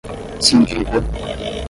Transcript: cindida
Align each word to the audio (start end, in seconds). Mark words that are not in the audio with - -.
cindida 0.43 0.97